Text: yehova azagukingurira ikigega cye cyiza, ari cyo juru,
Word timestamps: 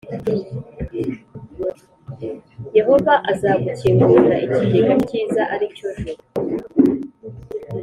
yehova 2.77 3.13
azagukingurira 3.31 4.37
ikigega 4.55 4.93
cye 4.97 5.05
cyiza, 5.09 5.41
ari 5.53 5.65
cyo 5.75 5.87
juru, 5.99 6.21